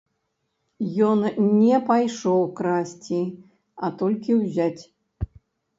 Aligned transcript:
Ён 1.07 1.19
не 1.59 1.77
пайшоў 1.91 2.41
красці, 2.61 3.21
а 3.87 3.95
толькі 4.03 4.31
ўзяць. 4.41 4.83